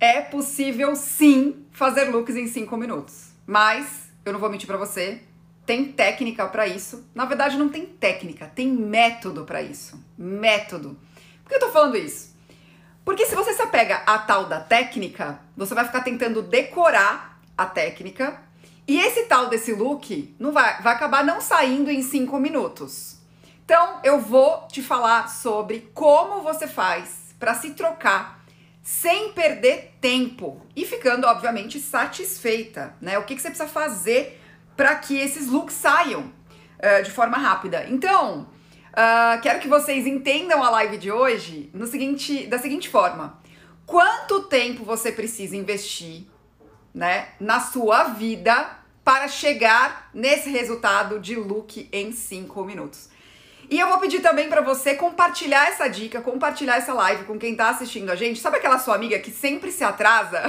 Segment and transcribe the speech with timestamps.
[0.00, 3.32] É possível sim fazer looks em 5 minutos.
[3.46, 5.22] Mas eu não vou mentir para você,
[5.66, 7.08] tem técnica para isso.
[7.14, 10.02] Na verdade não tem técnica, tem método para isso.
[10.16, 10.98] Método.
[11.42, 12.36] Por que eu tô falando isso?
[13.04, 17.66] Porque se você se apega à tal da técnica, você vai ficar tentando decorar a
[17.66, 18.40] técnica
[18.86, 23.18] e esse tal desse look não vai, vai acabar não saindo em 5 minutos.
[23.64, 28.37] Então, eu vou te falar sobre como você faz para se trocar
[28.88, 33.18] sem perder tempo e ficando, obviamente, satisfeita, né?
[33.18, 34.40] O que, que você precisa fazer
[34.74, 37.84] para que esses looks saiam uh, de forma rápida.
[37.90, 38.48] Então,
[38.92, 43.38] uh, quero que vocês entendam a live de hoje no seguinte, da seguinte forma:
[43.84, 46.24] quanto tempo você precisa investir,
[46.94, 53.10] né, na sua vida para chegar nesse resultado de look em 5 minutos?
[53.70, 57.54] E eu vou pedir também para você compartilhar essa dica, compartilhar essa live com quem
[57.54, 58.40] tá assistindo a gente.
[58.40, 60.42] Sabe aquela sua amiga que sempre se atrasa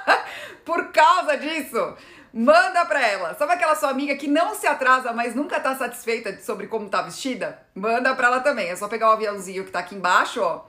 [0.64, 1.94] por causa disso?
[2.32, 3.34] Manda pra ela.
[3.34, 7.02] Sabe aquela sua amiga que não se atrasa, mas nunca tá satisfeita sobre como tá
[7.02, 7.62] vestida?
[7.74, 8.70] Manda pra ela também.
[8.70, 10.64] É só pegar o aviãozinho que tá aqui embaixo, ó,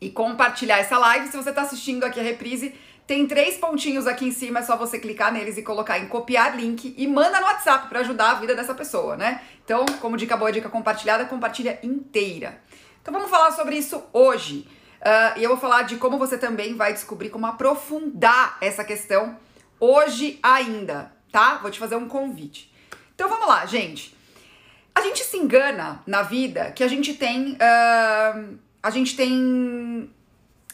[0.00, 1.28] e compartilhar essa live.
[1.28, 2.74] Se você tá assistindo aqui a reprise,
[3.12, 6.56] tem três pontinhos aqui em cima, é só você clicar neles e colocar em copiar
[6.56, 9.42] link e manda no WhatsApp para ajudar a vida dessa pessoa, né?
[9.62, 12.58] Então, como dica boa, dica compartilhada, compartilha inteira.
[13.02, 14.66] Então vamos falar sobre isso hoje.
[15.02, 19.36] Uh, e eu vou falar de como você também vai descobrir como aprofundar essa questão
[19.78, 21.58] hoje ainda, tá?
[21.58, 22.72] Vou te fazer um convite.
[23.14, 24.16] Então vamos lá, gente.
[24.94, 27.58] A gente se engana na vida que a gente tem.
[27.60, 30.10] Uh, a gente tem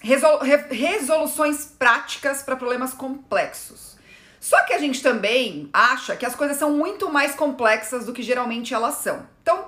[0.00, 0.38] resol
[0.70, 3.96] resoluções práticas para problemas complexos.
[4.40, 8.22] Só que a gente também acha que as coisas são muito mais complexas do que
[8.22, 9.26] geralmente elas são.
[9.42, 9.66] Então,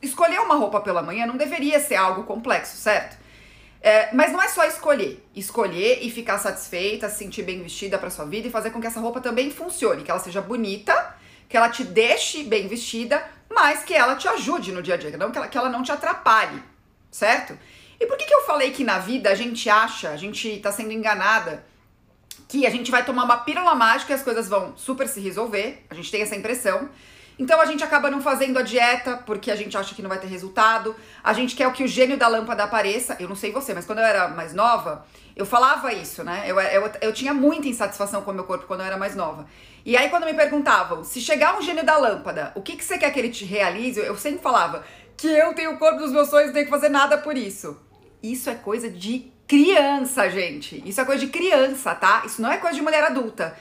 [0.00, 3.20] escolher uma roupa pela manhã não deveria ser algo complexo, certo?
[3.80, 5.26] É, mas não é só escolher.
[5.34, 8.86] Escolher e ficar satisfeita, se sentir bem vestida para sua vida e fazer com que
[8.86, 11.16] essa roupa também funcione, que ela seja bonita,
[11.48, 15.16] que ela te deixe bem vestida, mas que ela te ajude no dia a dia,
[15.18, 16.62] não que ela, que ela não te atrapalhe,
[17.10, 17.58] certo?
[18.02, 20.72] E por que, que eu falei que na vida a gente acha, a gente tá
[20.72, 21.64] sendo enganada,
[22.48, 25.86] que a gente vai tomar uma pílula mágica e as coisas vão super se resolver?
[25.88, 26.88] A gente tem essa impressão.
[27.38, 30.18] Então a gente acaba não fazendo a dieta porque a gente acha que não vai
[30.18, 30.96] ter resultado.
[31.22, 33.16] A gente quer que o gênio da lâmpada apareça.
[33.20, 36.42] Eu não sei você, mas quando eu era mais nova, eu falava isso, né?
[36.44, 39.46] Eu, eu, eu tinha muita insatisfação com o meu corpo quando eu era mais nova.
[39.86, 42.98] E aí, quando me perguntavam, se chegar um gênio da lâmpada, o que, que você
[42.98, 44.00] quer que ele te realize?
[44.00, 44.84] Eu sempre falava
[45.16, 47.76] que eu tenho o corpo dos meus sonhos, não tenho que fazer nada por isso.
[48.22, 50.82] Isso é coisa de criança, gente.
[50.86, 52.22] Isso é coisa de criança, tá?
[52.24, 53.56] Isso não é coisa de mulher adulta.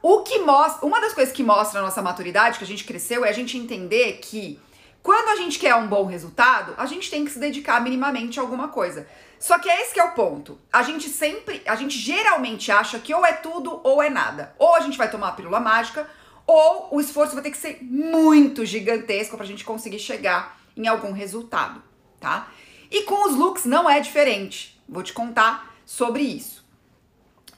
[0.00, 3.24] O que mostra, uma das coisas que mostra a nossa maturidade, que a gente cresceu,
[3.24, 4.60] é a gente entender que
[5.02, 8.42] quando a gente quer um bom resultado, a gente tem que se dedicar minimamente a
[8.42, 9.06] alguma coisa.
[9.38, 10.58] Só que é esse que é o ponto.
[10.72, 14.54] A gente sempre, a gente geralmente acha que ou é tudo ou é nada.
[14.58, 16.08] Ou a gente vai tomar a pílula mágica,
[16.46, 21.12] ou o esforço vai ter que ser muito gigantesco pra gente conseguir chegar em algum
[21.12, 21.82] resultado,
[22.20, 22.48] tá?
[22.94, 24.80] E com os looks não é diferente.
[24.88, 26.64] Vou te contar sobre isso.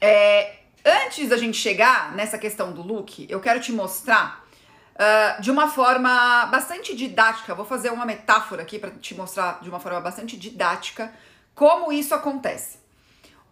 [0.01, 4.47] É, antes da gente chegar nessa questão do look, eu quero te mostrar
[4.95, 7.55] uh, de uma forma bastante didática.
[7.55, 11.13] Vou fazer uma metáfora aqui para te mostrar de uma forma bastante didática
[11.55, 12.79] como isso acontece.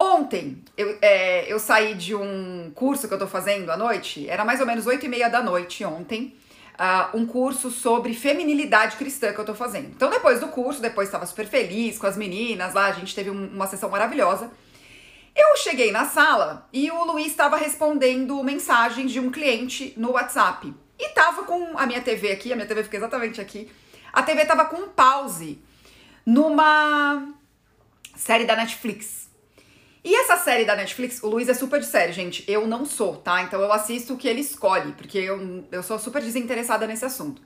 [0.00, 4.42] Ontem eu, é, eu saí de um curso que eu tô fazendo à noite, era
[4.42, 6.34] mais ou menos 8 e meia da noite ontem
[6.74, 9.88] uh, um curso sobre feminilidade cristã que eu tô fazendo.
[9.88, 13.30] Então, depois do curso, depois estava super feliz com as meninas lá, a gente teve
[13.30, 14.50] um, uma sessão maravilhosa.
[15.34, 20.72] Eu cheguei na sala e o Luiz estava respondendo mensagens de um cliente no WhatsApp.
[20.98, 23.70] E tava com a minha TV aqui, a minha TV fica exatamente aqui.
[24.12, 25.60] A TV tava com um pause
[26.24, 27.34] numa
[28.14, 29.28] série da Netflix.
[30.04, 32.44] E essa série da Netflix, o Luiz é super de série, gente.
[32.46, 33.42] Eu não sou, tá?
[33.42, 37.40] Então eu assisto o que ele escolhe, porque eu, eu sou super desinteressada nesse assunto.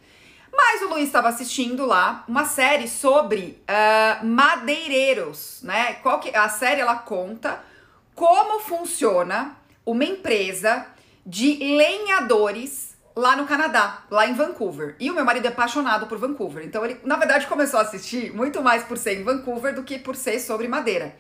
[0.53, 5.95] Mas o Luiz estava assistindo lá uma série sobre uh, madeireiros, né?
[6.03, 7.63] Qual que, a série ela conta
[8.13, 9.57] como funciona
[9.87, 10.85] uma empresa
[11.25, 14.97] de lenhadores lá no Canadá, lá em Vancouver.
[14.99, 16.65] E o meu marido é apaixonado por Vancouver.
[16.65, 19.99] Então ele, na verdade, começou a assistir muito mais por ser em Vancouver do que
[19.99, 21.15] por ser sobre madeira.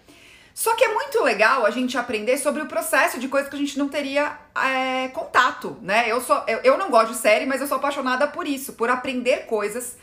[0.58, 3.58] Só que é muito legal a gente aprender sobre o processo de coisas que a
[3.60, 6.10] gente não teria é, contato, né?
[6.10, 8.90] Eu, sou, eu, eu não gosto de série, mas eu sou apaixonada por isso, por
[8.90, 9.96] aprender coisas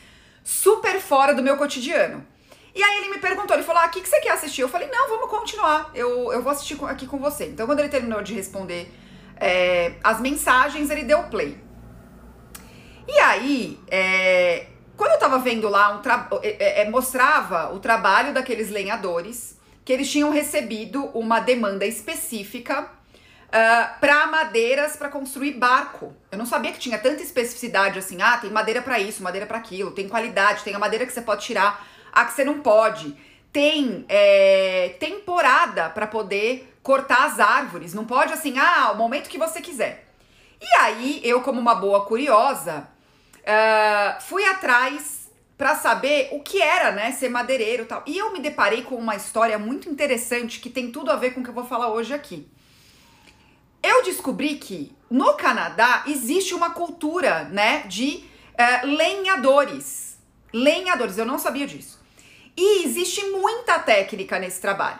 [0.45, 2.25] super fora do meu cotidiano.
[2.73, 4.61] E aí ele me perguntou, ele falou, ah, o que, que você quer assistir?
[4.61, 7.47] Eu falei, não, vamos continuar, eu, eu vou assistir aqui com você.
[7.47, 8.89] Então quando ele terminou de responder
[9.35, 11.61] é, as mensagens, ele deu play.
[13.09, 16.01] E aí, é, quando eu tava vendo lá, um
[16.41, 19.54] é, mostrava o trabalho daqueles lenhadores
[19.85, 26.11] que eles tinham recebido uma demanda específica uh, para madeiras para construir barco.
[26.31, 28.19] Eu não sabia que tinha tanta especificidade assim.
[28.19, 31.21] Ah, tem madeira para isso, madeira para aquilo, tem qualidade, tem a madeira que você
[31.21, 33.15] pode tirar, a que você não pode.
[33.53, 37.93] Tem é, temporada para poder cortar as árvores.
[37.93, 40.03] Não pode assim, ah, o momento que você quiser.
[40.59, 42.87] E aí, eu, como uma boa curiosa,
[43.41, 45.14] uh, fui atrás
[45.57, 48.03] para saber o que era, né, ser madeireiro e tal.
[48.05, 51.39] E eu me deparei com uma história muito interessante que tem tudo a ver com
[51.39, 52.47] o que eu vou falar hoje aqui.
[53.81, 60.17] Eu descobri que no Canadá existe uma cultura, né, de uh, lenhadores.
[60.51, 61.99] Lenhadores, eu não sabia disso.
[62.57, 64.99] E existe muita técnica nesse trabalho.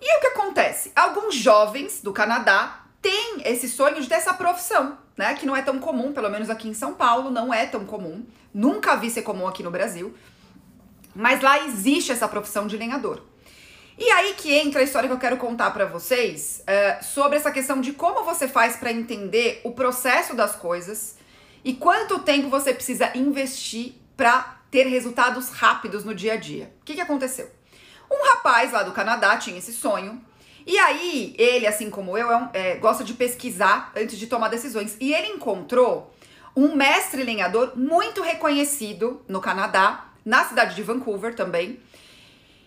[0.00, 0.92] E o que acontece?
[0.94, 5.34] Alguns jovens do Canadá têm esse sonho de ter essa profissão né?
[5.34, 8.24] Que não é tão comum, pelo menos aqui em São Paulo, não é tão comum.
[8.52, 10.14] Nunca vi ser comum aqui no Brasil.
[11.14, 13.22] Mas lá existe essa profissão de lenhador.
[13.98, 17.50] E aí que entra a história que eu quero contar para vocês uh, sobre essa
[17.50, 21.16] questão de como você faz para entender o processo das coisas
[21.64, 26.70] e quanto tempo você precisa investir para ter resultados rápidos no dia a dia.
[26.82, 27.50] O que, que aconteceu?
[28.10, 30.22] Um rapaz lá do Canadá tinha esse sonho
[30.66, 34.48] e aí, ele, assim como eu, é um, é, gosta de pesquisar antes de tomar
[34.48, 34.96] decisões.
[34.98, 36.12] E ele encontrou
[36.56, 41.78] um mestre lenhador muito reconhecido no Canadá, na cidade de Vancouver também.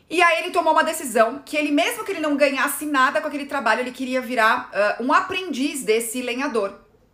[0.09, 3.27] E aí ele tomou uma decisão que ele, mesmo que ele não ganhasse nada com
[3.27, 6.73] aquele trabalho, ele queria virar uh, um aprendiz desse lenhador.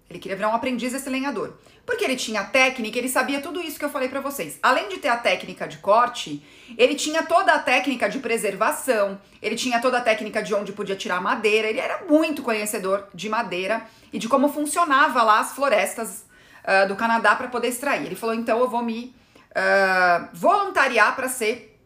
[0.10, 1.54] Ele queria virar um aprendiz desse lenhador.
[1.86, 4.60] Porque ele tinha técnica, ele sabia tudo isso que eu falei para vocês.
[4.62, 6.44] Além de ter a técnica de corte,
[6.78, 10.96] ele tinha toda a técnica de preservação, ele tinha toda a técnica de onde podia
[10.96, 16.26] tirar madeira, ele era muito conhecedor de madeira e de como funcionava lá as florestas
[16.64, 18.06] uh, do Canadá para poder extrair.
[18.06, 19.16] Ele falou: então eu vou me
[19.52, 21.80] uh, voluntariar para ser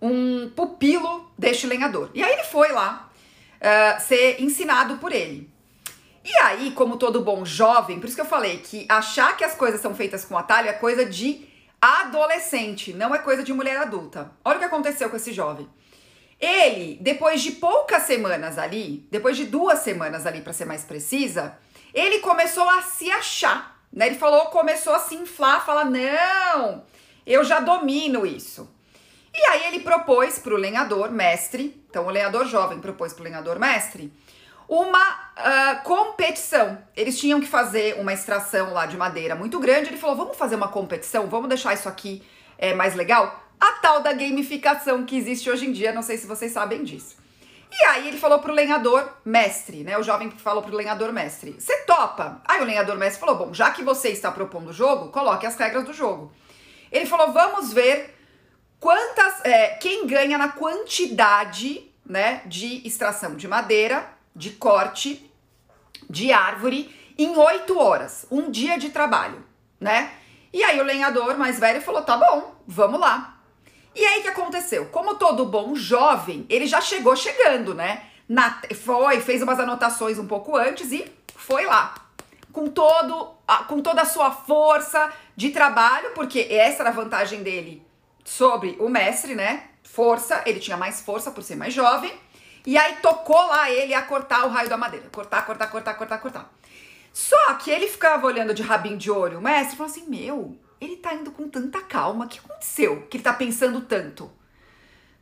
[0.00, 2.10] um pupilo deste lenhador.
[2.14, 3.10] E aí ele foi lá
[3.60, 5.51] uh, ser ensinado por ele.
[6.24, 9.54] E aí, como todo bom jovem, por isso que eu falei que achar que as
[9.54, 11.48] coisas são feitas com atalho é coisa de
[11.80, 14.30] adolescente, não é coisa de mulher adulta.
[14.44, 15.68] Olha o que aconteceu com esse jovem.
[16.38, 21.58] Ele, depois de poucas semanas ali, depois de duas semanas ali, para ser mais precisa,
[21.92, 24.06] ele começou a se achar, né?
[24.06, 26.84] Ele falou, começou a se inflar, falar: não,
[27.26, 28.68] eu já domino isso.
[29.34, 33.24] E aí ele propôs para o lenhador mestre, então o lenhador jovem propôs para o
[33.24, 34.12] lenhador mestre
[34.72, 34.98] uma
[35.36, 36.78] uh, competição.
[36.96, 39.90] Eles tinham que fazer uma extração lá de madeira muito grande.
[39.90, 42.22] Ele falou: vamos fazer uma competição, vamos deixar isso aqui
[42.56, 43.38] é, mais legal.
[43.60, 47.16] A tal da gamificação que existe hoje em dia, não sei se vocês sabem disso.
[47.70, 49.98] E aí ele falou pro lenhador mestre, né?
[49.98, 52.40] O jovem falou pro lenhador mestre: Você topa?
[52.42, 55.54] Aí o lenhador mestre falou: Bom, já que você está propondo o jogo, coloque as
[55.54, 56.32] regras do jogo.
[56.90, 58.16] Ele falou: Vamos ver
[58.80, 59.44] quantas.
[59.44, 65.30] É, quem ganha na quantidade né, de extração de madeira de corte
[66.08, 69.44] de árvore em oito horas, um dia de trabalho,
[69.80, 70.12] né?
[70.52, 73.38] E aí o lenhador mais velho falou: tá bom, vamos lá.
[73.94, 74.86] E aí que aconteceu?
[74.86, 78.04] Como todo bom jovem, ele já chegou chegando, né?
[78.28, 81.94] Na, foi, fez umas anotações um pouco antes e foi lá.
[82.52, 83.34] Com todo,
[83.68, 87.86] com toda a sua força de trabalho, porque essa era a vantagem dele
[88.24, 89.64] sobre o mestre, né?
[89.82, 92.12] Força, ele tinha mais força por ser mais jovem.
[92.64, 95.08] E aí tocou lá ele a cortar o raio da madeira.
[95.10, 96.52] Cortar, cortar, cortar, cortar, cortar.
[97.12, 99.38] Só que ele ficava olhando de rabinho de olho.
[99.38, 102.24] O mestre falou assim: Meu, ele tá indo com tanta calma.
[102.24, 103.02] O que aconteceu?
[103.08, 104.30] Que ele tá pensando tanto.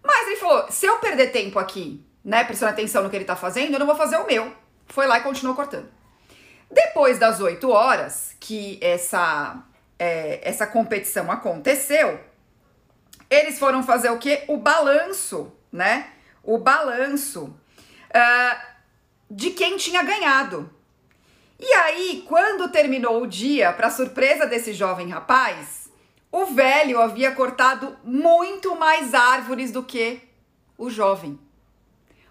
[0.02, 3.36] Mas ele falou: Se eu perder tempo aqui, né, prestando atenção no que ele tá
[3.36, 4.52] fazendo, eu não vou fazer o meu.
[4.86, 5.88] Foi lá e continuou cortando.
[6.70, 9.56] Depois das 8 horas que essa,
[9.98, 12.20] é, essa competição aconteceu,
[13.28, 14.44] eles foram fazer o quê?
[14.46, 16.12] O balanço, né?
[16.42, 18.60] O balanço uh,
[19.30, 20.70] de quem tinha ganhado.
[21.58, 25.90] E aí, quando terminou o dia, para surpresa desse jovem rapaz,
[26.32, 30.22] o velho havia cortado muito mais árvores do que
[30.78, 31.38] o jovem.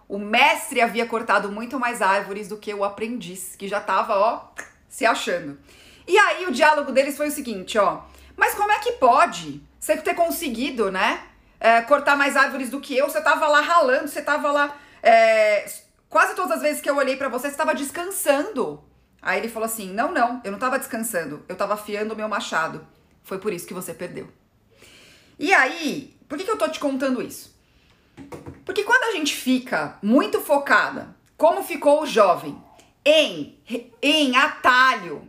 [0.07, 4.47] O mestre havia cortado muito mais árvores do que o aprendiz, que já estava, ó,
[4.89, 5.59] se achando.
[6.07, 8.01] E aí o diálogo deles foi o seguinte, ó.
[8.35, 11.28] Mas como é que pode você ter conseguido, né?
[11.59, 14.77] É, cortar mais árvores do que eu, você tava lá ralando, você tava lá.
[15.03, 15.65] É,
[16.07, 18.83] quase todas as vezes que eu olhei para você, você estava descansando.
[19.21, 22.29] Aí ele falou assim: Não, não, eu não tava descansando, eu tava afiando o meu
[22.29, 22.87] machado.
[23.23, 24.29] Foi por isso que você perdeu.
[25.37, 27.57] E aí, por que, que eu tô te contando isso?
[28.65, 32.61] Porque quando a gente fica muito focada, como ficou o jovem,
[33.05, 33.57] em,
[34.01, 35.27] em atalho,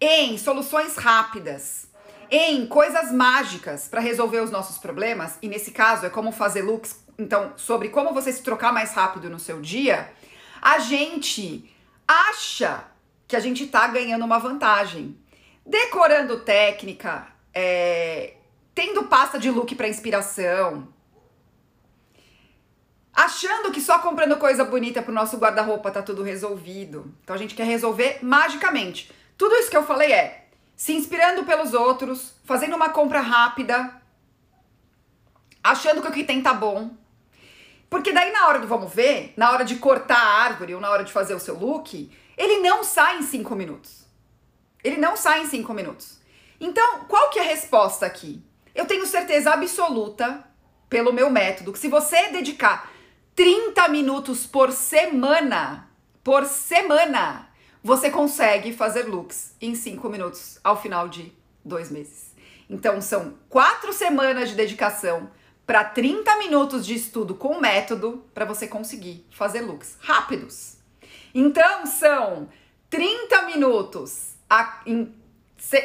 [0.00, 1.88] em soluções rápidas,
[2.30, 7.08] em coisas mágicas para resolver os nossos problemas, e nesse caso é como fazer looks
[7.18, 10.08] então, sobre como você se trocar mais rápido no seu dia,
[10.62, 11.68] a gente
[12.06, 12.84] acha
[13.26, 15.18] que a gente tá ganhando uma vantagem.
[15.66, 18.34] Decorando técnica, é,
[18.72, 20.88] tendo pasta de look para inspiração,
[23.12, 27.12] achando que só comprando coisa bonita pro nosso guarda-roupa tá tudo resolvido.
[27.24, 29.10] Então a gente quer resolver magicamente.
[29.36, 30.47] Tudo isso que eu falei é
[30.78, 34.00] se inspirando pelos outros, fazendo uma compra rápida,
[35.60, 36.96] achando que o que tem tá bom.
[37.90, 40.88] Porque daí na hora do vamos ver, na hora de cortar a árvore ou na
[40.88, 44.06] hora de fazer o seu look, ele não sai em cinco minutos.
[44.84, 46.20] Ele não sai em cinco minutos.
[46.60, 48.40] Então, qual que é a resposta aqui?
[48.72, 50.44] Eu tenho certeza absoluta,
[50.88, 52.88] pelo meu método, que se você dedicar
[53.34, 55.90] 30 minutos por semana,
[56.22, 57.47] por semana,
[57.82, 61.32] você consegue fazer looks em 5 minutos ao final de
[61.64, 62.32] dois meses.
[62.68, 65.30] Então, são quatro semanas de dedicação
[65.68, 70.78] para 30 minutos de estudo com método para você conseguir fazer looks rápidos.
[71.34, 72.48] Então são
[72.88, 75.14] 30 minutos a, em,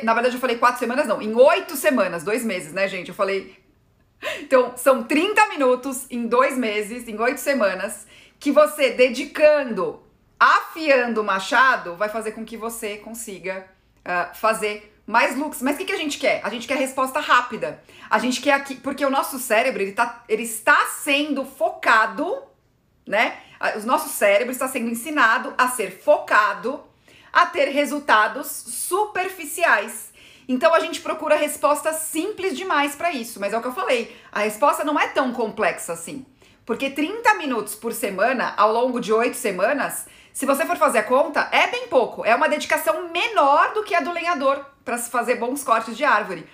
[0.03, 3.09] na verdade eu falei quatro semanas não, em oito semanas, dois meses, né gente?
[3.09, 3.57] Eu falei
[4.39, 8.07] então são 30 minutos em dois meses, em oito semanas,
[8.39, 10.01] que você dedicando,
[10.39, 13.65] afiando o machado, vai fazer com que você consiga
[13.99, 15.61] uh, fazer mais looks.
[15.61, 16.41] Mas o que, que a gente quer?
[16.43, 17.81] A gente quer resposta rápida.
[18.09, 22.41] A gente quer aqui, porque o nosso cérebro ele, tá, ele está sendo focado,
[23.05, 23.37] né?
[23.75, 26.83] O nosso cérebro está sendo ensinado a ser focado,
[27.31, 30.11] a ter resultados superficiais.
[30.47, 34.15] Então a gente procura respostas simples demais para isso, mas é o que eu falei,
[34.31, 36.25] a resposta não é tão complexa assim.
[36.65, 41.03] Porque 30 minutos por semana, ao longo de 8 semanas, se você for fazer a
[41.03, 42.25] conta, é bem pouco.
[42.25, 46.03] É uma dedicação menor do que a do lenhador para se fazer bons cortes de
[46.03, 46.49] árvore.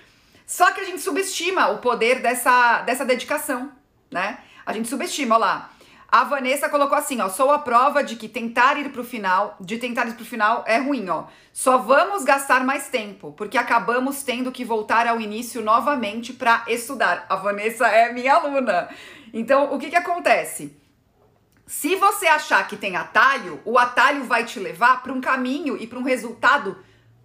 [0.45, 3.71] Só que a gente subestima o poder dessa, dessa dedicação,
[4.11, 4.39] né?
[4.65, 5.69] A gente subestima, olha lá.
[6.11, 9.77] A Vanessa colocou assim, ó, sou a prova de que tentar ir pro final, de
[9.77, 11.25] tentar ir pro final é ruim, ó.
[11.53, 17.27] Só vamos gastar mais tempo, porque acabamos tendo que voltar ao início novamente para estudar.
[17.29, 18.89] A Vanessa é minha aluna.
[19.31, 20.78] Então, o que que acontece?
[21.69, 25.85] Se você achar que tem atalho, o atalho vai te levar para um caminho e
[25.85, 26.75] para um resultado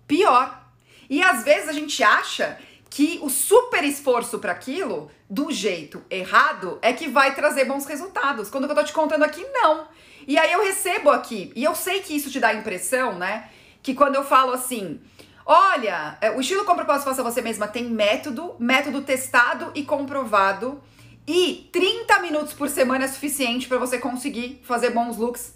[0.06, 0.68] pior.
[1.08, 2.58] E às vezes a gente acha
[2.90, 8.50] que o super esforço para aquilo, do jeito errado, é que vai trazer bons resultados.
[8.50, 9.88] Quando eu tô te contando aqui, não.
[10.28, 13.48] E aí eu recebo aqui, e eu sei que isso te dá a impressão, né?
[13.82, 15.00] Que quando eu falo assim,
[15.46, 20.82] olha, é, o estilo com propósito faça você mesma tem método, método testado e comprovado
[21.26, 25.54] e 30 minutos por semana é suficiente para você conseguir fazer bons looks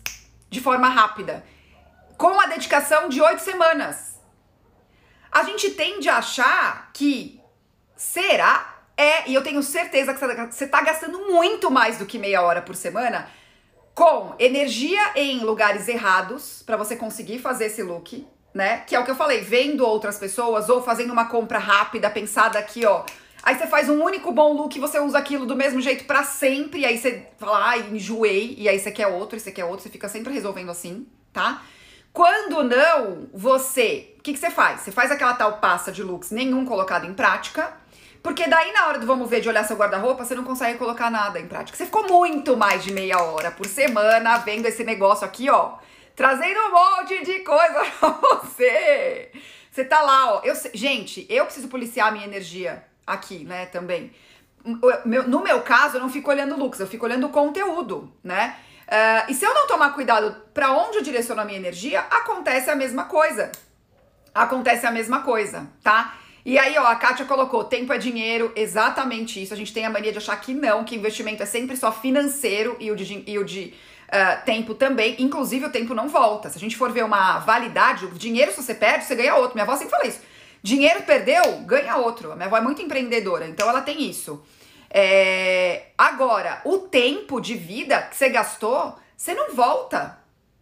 [0.49, 1.45] de forma rápida.
[2.17, 4.19] Com a dedicação de 8 semanas.
[5.31, 7.41] A gente tende a achar que
[7.95, 12.43] será é, e eu tenho certeza que você está gastando muito mais do que meia
[12.43, 13.29] hora por semana
[13.99, 18.79] com energia em lugares errados para você conseguir fazer esse look, né?
[18.87, 22.61] Que é o que eu falei, vendo outras pessoas ou fazendo uma compra rápida, pensada
[22.61, 23.05] aqui, ó,
[23.49, 26.23] Aí você faz um único bom look e você usa aquilo do mesmo jeito para
[26.23, 26.85] sempre.
[26.85, 28.55] Aí você fala, ai, enjoei.
[28.59, 29.81] E aí você quer outro, você quer outro.
[29.81, 31.63] Você fica sempre resolvendo assim, tá?
[32.13, 34.15] Quando não, você.
[34.19, 34.83] O que, que você faz?
[34.83, 37.73] Você faz aquela tal pasta de looks, nenhum colocado em prática.
[38.23, 41.11] Porque daí, na hora do vamos ver de olhar seu guarda-roupa, você não consegue colocar
[41.11, 41.75] nada em prática.
[41.75, 45.79] Você ficou muito mais de meia hora por semana vendo esse negócio aqui, ó.
[46.15, 48.11] Trazendo um monte de coisa pra
[48.43, 49.33] você.
[49.73, 50.43] Você tá lá, ó.
[50.45, 54.13] Eu, gente, eu preciso policiar a minha energia aqui, né, também.
[55.05, 58.57] No meu caso, eu não fico olhando looks, eu fico olhando o conteúdo, né?
[58.89, 62.71] Uh, e se eu não tomar cuidado para onde eu direciono a minha energia, acontece
[62.71, 63.53] a mesma coisa.
[64.35, 66.15] Acontece a mesma coisa, tá?
[66.45, 69.53] E aí, ó, a Kátia colocou: tempo é dinheiro, exatamente isso.
[69.53, 72.77] A gente tem a mania de achar que não, que investimento é sempre só financeiro
[72.81, 73.75] e o de, e o de
[74.09, 75.17] uh, tempo também.
[75.19, 76.49] Inclusive, o tempo não volta.
[76.49, 79.55] Se a gente for ver uma validade, o dinheiro, se você perde, você ganha outro.
[79.55, 80.21] Minha avó sempre fala isso.
[80.63, 82.33] Dinheiro perdeu, ganha outro.
[82.33, 84.43] A minha avó é muito empreendedora, então ela tem isso.
[84.91, 85.87] É...
[85.97, 90.19] Agora, o tempo de vida que você gastou, você não volta,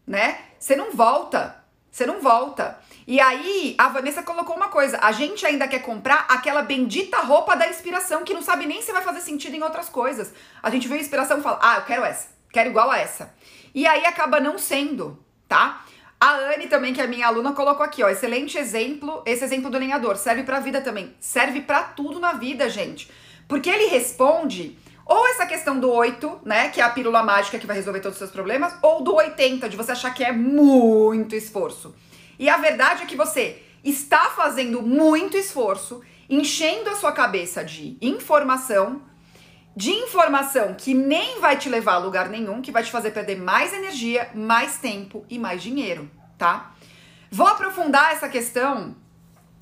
[0.06, 0.38] né?
[0.58, 1.64] Você não volta.
[1.90, 2.78] Você não volta.
[3.06, 7.56] E aí, a Vanessa colocou uma coisa: a gente ainda quer comprar aquela bendita roupa
[7.56, 10.30] da inspiração que não sabe nem se vai fazer sentido em outras coisas.
[10.62, 13.32] A gente vê a inspiração e fala: ah, eu quero essa, quero igual a essa.
[13.74, 15.86] E aí acaba não sendo, tá?
[16.20, 19.78] A Anne também, que é minha aluna, colocou aqui, ó, excelente exemplo, esse exemplo do
[19.78, 21.14] lenhador, serve pra vida também.
[21.20, 23.10] Serve para tudo na vida, gente.
[23.46, 27.66] Porque ele responde ou essa questão do 8, né, que é a pílula mágica que
[27.66, 31.36] vai resolver todos os seus problemas, ou do 80, de você achar que é muito
[31.36, 31.94] esforço.
[32.38, 37.96] E a verdade é que você está fazendo muito esforço, enchendo a sua cabeça de
[38.02, 39.00] informação
[39.76, 43.36] de informação que nem vai te levar a lugar nenhum, que vai te fazer perder
[43.36, 46.72] mais energia, mais tempo e mais dinheiro, tá?
[47.30, 48.96] Vou aprofundar essa questão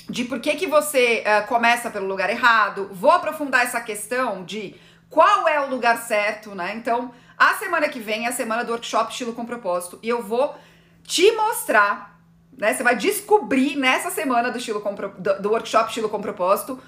[0.09, 4.77] de por que, que você uh, começa pelo lugar errado, vou aprofundar essa questão de
[5.11, 6.75] qual é o lugar certo, né?
[6.77, 10.23] Então, a semana que vem é a semana do workshop estilo com propósito e eu
[10.23, 10.55] vou
[11.03, 12.21] te mostrar,
[12.57, 12.73] né?
[12.73, 16.81] Você vai descobrir nessa semana do estilo com, do, do workshop estilo com propósito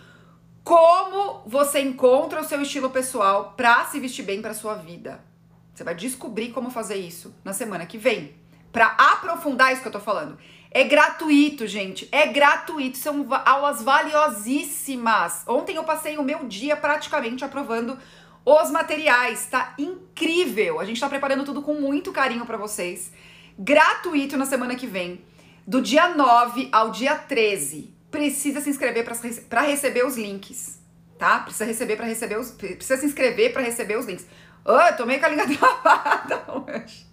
[0.67, 5.25] como você encontra o seu estilo pessoal para se vestir bem para sua vida.
[5.73, 8.35] Você vai descobrir como fazer isso na semana que vem,
[8.73, 10.37] para aprofundar isso que eu tô falando.
[10.73, 12.09] É gratuito, gente.
[12.11, 12.99] É gratuito.
[12.99, 15.45] São aulas valiosíssimas.
[15.47, 17.97] Ontem eu passei o meu dia praticamente aprovando
[18.45, 19.47] os materiais.
[19.47, 20.81] Tá incrível.
[20.81, 23.13] A gente tá preparando tudo com muito carinho para vocês.
[23.57, 25.25] Gratuito na semana que vem,
[25.65, 29.05] do dia 9 ao dia 13 precisa se inscrever
[29.51, 30.81] para receber os links,
[31.19, 31.41] tá?
[31.41, 34.27] Precisa receber para receber os precisa se inscrever para receber os links.
[34.65, 37.07] Oh, eu tô meio com a língua travada hoje.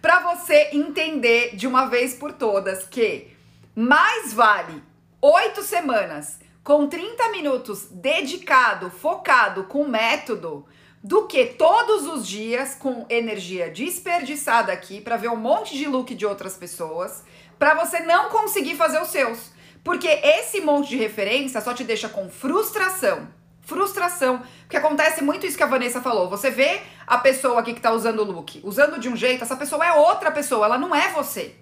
[0.00, 3.36] Para você entender de uma vez por todas que
[3.74, 4.80] mais vale
[5.20, 10.64] oito semanas com 30 minutos dedicado, focado, com método,
[11.02, 16.14] do que todos os dias com energia desperdiçada aqui para ver um monte de look
[16.14, 17.24] de outras pessoas,
[17.58, 19.55] para você não conseguir fazer os seus.
[19.86, 23.28] Porque esse monte de referência só te deixa com frustração.
[23.60, 24.42] Frustração.
[24.62, 26.28] Porque acontece muito isso que a Vanessa falou.
[26.28, 29.54] Você vê a pessoa aqui que tá usando o look, usando de um jeito, essa
[29.54, 31.54] pessoa é outra pessoa, ela não é você.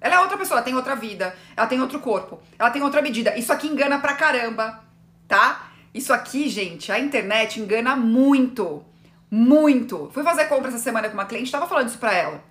[0.00, 3.02] Ela é outra pessoa, ela tem outra vida, ela tem outro corpo, ela tem outra
[3.02, 3.36] medida.
[3.36, 4.82] Isso aqui engana pra caramba,
[5.28, 5.68] tá?
[5.92, 8.82] Isso aqui, gente, a internet engana muito.
[9.30, 10.10] Muito.
[10.14, 12.42] Fui fazer compra essa semana com uma cliente, tava falando isso pra ela.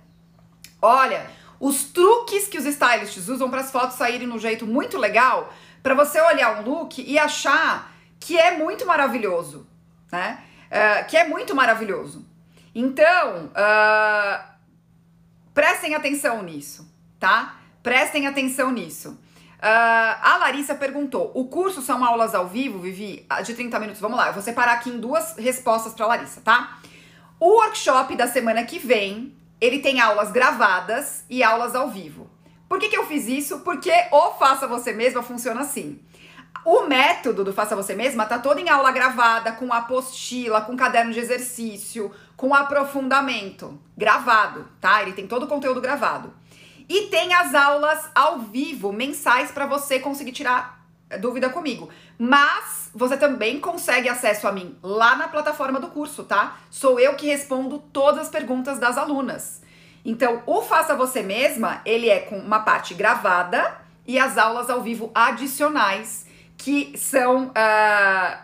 [0.80, 1.26] Olha,
[1.58, 5.94] os truques que os stylists usam para as fotos saírem no jeito muito legal, para
[5.94, 9.66] você olhar um look e achar que é muito maravilhoso,
[10.10, 10.42] né?
[10.66, 12.26] Uh, que é muito maravilhoso.
[12.74, 14.44] Então, uh,
[15.54, 17.56] prestem atenção nisso, tá?
[17.82, 19.10] Prestem atenção nisso.
[19.10, 23.26] Uh, a Larissa perguntou: o curso são aulas ao vivo, Vivi?
[23.44, 24.00] De 30 minutos.
[24.00, 26.78] Vamos lá, eu vou separar aqui em duas respostas para Larissa, tá?
[27.38, 32.30] O workshop da semana que vem ele tem aulas gravadas e aulas ao vivo.
[32.68, 33.60] Por que, que eu fiz isso?
[33.60, 36.00] Porque o Faça Você Mesma funciona assim.
[36.64, 41.12] O método do Faça Você Mesma tá todo em aula gravada, com apostila, com caderno
[41.12, 43.80] de exercício, com aprofundamento.
[43.96, 45.00] Gravado, tá?
[45.02, 46.34] Ele tem todo o conteúdo gravado.
[46.88, 50.75] E tem as aulas ao vivo, mensais, para você conseguir tirar
[51.20, 51.88] dúvida comigo.
[52.18, 56.56] Mas você também consegue acesso a mim lá na plataforma do curso, tá?
[56.70, 59.62] Sou eu que respondo todas as perguntas das alunas.
[60.04, 64.80] Então, o Faça Você Mesma, ele é com uma parte gravada e as aulas ao
[64.80, 68.38] vivo adicionais, que são, uh,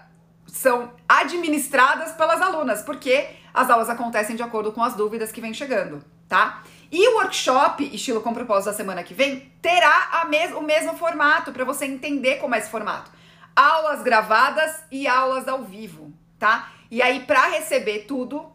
[0.47, 5.55] são administradas pelas alunas, porque as aulas acontecem de acordo com as dúvidas que vêm
[5.55, 6.63] chegando, tá?
[6.93, 11.51] E o workshop Estilo com Propósito da semana que vem terá mes o mesmo formato
[11.51, 13.11] para você entender como é esse formato
[13.55, 16.73] aulas gravadas e aulas ao vivo, tá?
[16.91, 18.47] E aí, para receber tudo,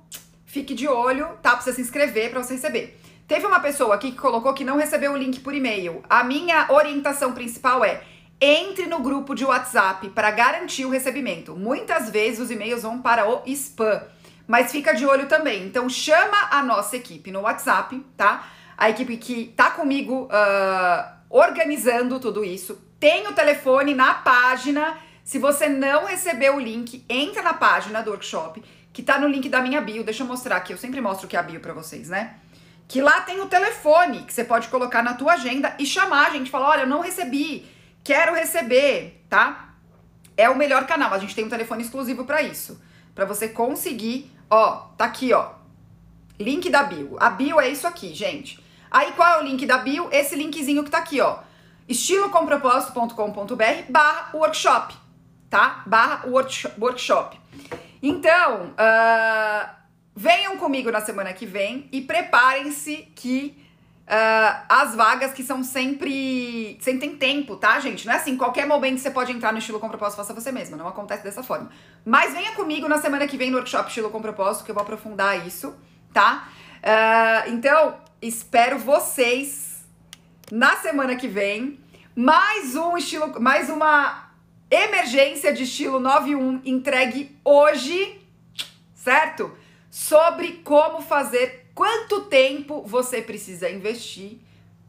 [0.46, 1.52] fique de olho, tá?
[1.52, 3.00] Precisa se inscrever para você receber.
[3.28, 6.04] Teve uma pessoa aqui que colocou que não recebeu o link por e-mail.
[6.10, 8.02] A minha orientação principal é
[8.40, 11.56] entre no grupo de WhatsApp para garantir o recebimento.
[11.56, 14.02] Muitas vezes os e-mails vão para o spam,
[14.48, 15.66] mas fica de olho também.
[15.66, 18.48] Então chama a nossa equipe no WhatsApp, tá?
[18.78, 24.98] A equipe que tá comigo uh, organizando tudo isso tem o telefone na página.
[25.24, 29.50] Se você não recebeu o link, entra na página do workshop, que tá no link
[29.50, 30.04] da minha bio.
[30.04, 32.36] Deixa eu mostrar aqui, eu sempre mostro que é a bio para vocês, né?
[32.88, 36.30] Que lá tem o telefone que você pode colocar na tua agenda e chamar a
[36.30, 37.68] gente, falar: "Olha, eu não recebi,
[38.04, 39.74] quero receber", tá?
[40.38, 41.14] É o melhor canal.
[41.14, 42.82] A gente tem um telefone exclusivo para isso,
[43.14, 45.52] para você conseguir, ó, tá aqui, ó.
[46.40, 47.18] Link da bio.
[47.20, 48.64] A bio é isso aqui, gente.
[48.90, 50.08] Aí qual é o link da bio?
[50.12, 51.40] Esse linkzinho que tá aqui, ó
[51.88, 54.94] estilocompropósito.com.br barra workshop,
[55.50, 55.84] tá?
[55.86, 56.26] Barra
[56.78, 57.40] workshop.
[58.04, 59.70] Então, uh,
[60.16, 63.58] venham comigo na semana que vem e preparem-se que
[64.08, 66.78] uh, as vagas que são sempre.
[66.82, 68.06] Sempre tem tempo, tá, gente?
[68.06, 70.78] Não é assim, qualquer momento você pode entrar no estilo com propósito, faça você mesma.
[70.78, 71.70] Não acontece dessa forma.
[72.06, 74.82] Mas venha comigo na semana que vem no workshop Estilo com Propósito, que eu vou
[74.82, 75.76] aprofundar isso,
[76.14, 76.48] tá?
[76.78, 79.86] Uh, então, espero vocês
[80.52, 81.80] na semana que vem.
[82.16, 84.28] Mais um estilo, mais uma
[84.72, 88.22] emergência de estilo 91 entregue hoje,
[88.96, 89.52] certo?
[89.90, 94.40] Sobre como fazer, quanto tempo você precisa investir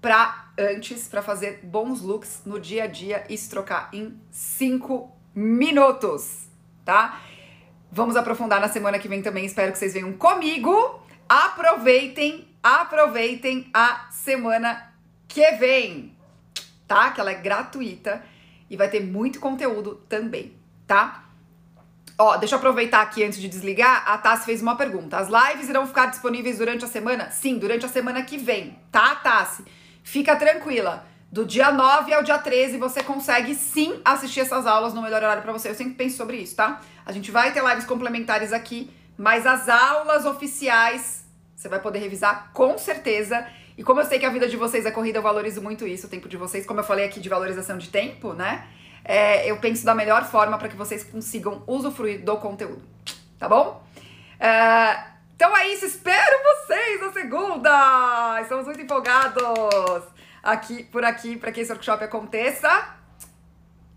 [0.00, 5.14] para antes para fazer bons looks no dia a dia e se trocar em 5
[5.34, 6.48] minutos,
[6.86, 7.20] tá?
[7.92, 9.44] Vamos aprofundar na semana que vem também.
[9.44, 11.02] Espero que vocês venham comigo.
[11.28, 14.90] Aproveitem, aproveitem a semana
[15.28, 16.16] que vem,
[16.86, 17.10] tá?
[17.10, 18.24] Que ela é gratuita
[18.70, 21.27] e vai ter muito conteúdo também, tá?
[22.20, 24.02] Ó, deixa eu aproveitar aqui antes de desligar.
[24.04, 25.16] A Tassi fez uma pergunta.
[25.16, 27.30] As lives irão ficar disponíveis durante a semana?
[27.30, 29.64] Sim, durante a semana que vem, tá, Tassi?
[30.02, 31.06] Fica tranquila.
[31.30, 35.42] Do dia 9 ao dia 13 você consegue sim assistir essas aulas no melhor horário
[35.42, 35.68] para você.
[35.68, 36.80] Eu sempre penso sobre isso, tá?
[37.06, 42.50] A gente vai ter lives complementares aqui, mas as aulas oficiais você vai poder revisar
[42.52, 43.46] com certeza.
[43.76, 46.06] E como eu sei que a vida de vocês é corrida, eu valorizo muito isso,
[46.06, 48.66] o tempo de vocês, como eu falei aqui de valorização de tempo, né?
[49.08, 52.82] É, eu penso da melhor forma para que vocês consigam usufruir do conteúdo,
[53.38, 53.82] tá bom?
[54.38, 55.02] É,
[55.34, 58.38] então é isso, espero vocês na segunda!
[58.42, 60.04] Estamos muito empolgados
[60.42, 62.96] aqui por aqui para que esse workshop aconteça.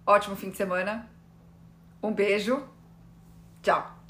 [0.07, 1.09] Ótimo fim de semana.
[2.01, 2.63] Um beijo.
[3.61, 4.00] Tchau.